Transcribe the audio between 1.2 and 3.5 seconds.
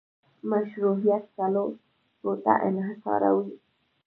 څلورو ته انحصارول